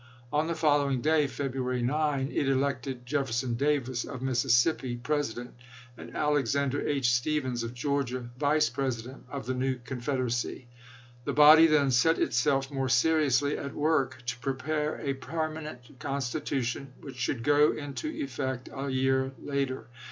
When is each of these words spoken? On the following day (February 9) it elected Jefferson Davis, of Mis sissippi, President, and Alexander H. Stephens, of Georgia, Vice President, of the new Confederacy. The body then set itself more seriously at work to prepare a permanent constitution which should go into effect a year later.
On 0.33 0.47
the 0.47 0.55
following 0.55 0.99
day 0.99 1.27
(February 1.27 1.83
9) 1.83 2.31
it 2.33 2.49
elected 2.49 3.05
Jefferson 3.05 3.53
Davis, 3.53 4.03
of 4.03 4.19
Mis 4.23 4.43
sissippi, 4.43 4.97
President, 5.03 5.53
and 5.95 6.15
Alexander 6.17 6.81
H. 6.87 7.11
Stephens, 7.11 7.61
of 7.61 7.75
Georgia, 7.75 8.27
Vice 8.35 8.67
President, 8.67 9.23
of 9.29 9.45
the 9.45 9.53
new 9.53 9.75
Confederacy. 9.75 10.65
The 11.25 11.33
body 11.33 11.67
then 11.67 11.91
set 11.91 12.17
itself 12.17 12.71
more 12.71 12.89
seriously 12.89 13.55
at 13.55 13.75
work 13.75 14.25
to 14.25 14.39
prepare 14.39 14.99
a 15.03 15.13
permanent 15.13 15.99
constitution 15.99 16.93
which 17.01 17.17
should 17.17 17.43
go 17.43 17.71
into 17.71 18.07
effect 18.09 18.69
a 18.73 18.89
year 18.89 19.33
later. 19.37 19.85